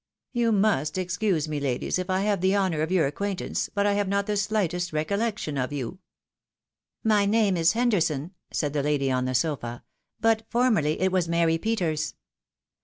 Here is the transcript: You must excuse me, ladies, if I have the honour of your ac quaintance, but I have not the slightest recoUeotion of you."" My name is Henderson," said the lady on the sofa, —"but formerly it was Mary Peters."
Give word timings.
You 0.33 0.51
must 0.51 0.97
excuse 0.97 1.47
me, 1.47 1.59
ladies, 1.59 1.99
if 1.99 2.09
I 2.09 2.21
have 2.21 2.41
the 2.41 2.55
honour 2.55 2.81
of 2.81 2.91
your 2.91 3.05
ac 3.05 3.17
quaintance, 3.17 3.69
but 3.71 3.85
I 3.85 3.93
have 3.93 4.07
not 4.07 4.25
the 4.25 4.35
slightest 4.35 4.91
recoUeotion 4.91 5.63
of 5.63 5.71
you."" 5.71 5.99
My 7.13 7.27
name 7.27 7.55
is 7.55 7.73
Henderson," 7.73 8.31
said 8.49 8.73
the 8.73 8.81
lady 8.81 9.11
on 9.11 9.25
the 9.25 9.35
sofa, 9.35 9.83
—"but 10.19 10.41
formerly 10.49 10.99
it 10.99 11.11
was 11.11 11.27
Mary 11.29 11.59
Peters." 11.59 12.15